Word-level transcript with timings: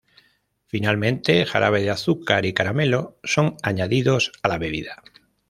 Finalmente, 0.65 1.45
jarabe 1.45 1.83
de 1.83 1.91
azúcar 1.91 2.47
y 2.47 2.53
caramelo 2.53 3.19
son 3.23 3.57
añadidos 3.61 4.31
a 4.41 4.47
la 4.47 4.57
bebida. 4.57 5.03